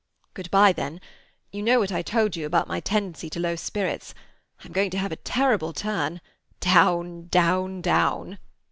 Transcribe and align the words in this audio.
"Good 0.33 0.49
bye, 0.49 0.73
then. 0.73 0.99
You 1.51 1.61
know 1.61 1.77
what 1.79 1.91
I 1.91 2.01
told 2.01 2.35
you 2.35 2.47
about 2.47 2.67
my 2.67 2.79
tendency 2.79 3.29
to 3.29 3.39
low 3.39 3.55
spirits. 3.55 4.15
I'm 4.63 4.71
going 4.71 4.89
to 4.89 4.97
have 4.97 5.11
a 5.11 5.15
terrible 5.15 5.73
turn—down, 5.73 7.27
down, 7.27 7.81
down!" 7.81 8.39